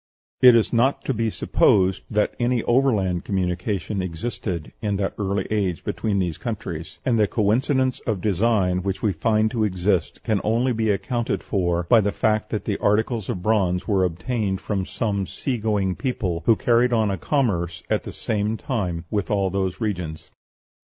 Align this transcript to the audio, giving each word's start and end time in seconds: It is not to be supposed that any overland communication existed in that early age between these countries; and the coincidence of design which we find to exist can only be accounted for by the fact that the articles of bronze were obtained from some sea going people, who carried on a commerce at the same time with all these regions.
It 0.41 0.55
is 0.55 0.73
not 0.73 1.05
to 1.05 1.13
be 1.13 1.29
supposed 1.29 2.01
that 2.09 2.33
any 2.39 2.63
overland 2.63 3.23
communication 3.23 4.01
existed 4.01 4.71
in 4.81 4.95
that 4.95 5.13
early 5.19 5.45
age 5.51 5.83
between 5.83 6.17
these 6.17 6.39
countries; 6.39 6.97
and 7.05 7.19
the 7.19 7.27
coincidence 7.27 7.99
of 8.07 8.19
design 8.19 8.81
which 8.81 9.03
we 9.03 9.13
find 9.13 9.51
to 9.51 9.63
exist 9.63 10.23
can 10.23 10.41
only 10.43 10.73
be 10.73 10.89
accounted 10.89 11.43
for 11.43 11.83
by 11.83 12.01
the 12.01 12.11
fact 12.11 12.49
that 12.49 12.65
the 12.65 12.79
articles 12.79 13.29
of 13.29 13.43
bronze 13.43 13.87
were 13.87 14.03
obtained 14.03 14.59
from 14.59 14.87
some 14.87 15.27
sea 15.27 15.59
going 15.59 15.95
people, 15.95 16.41
who 16.47 16.55
carried 16.55 16.93
on 16.93 17.11
a 17.11 17.15
commerce 17.19 17.83
at 17.87 18.03
the 18.03 18.11
same 18.11 18.57
time 18.57 19.05
with 19.11 19.29
all 19.29 19.51
these 19.51 19.79
regions. 19.79 20.31